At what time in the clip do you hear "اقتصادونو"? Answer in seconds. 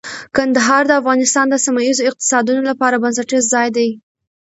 2.09-2.61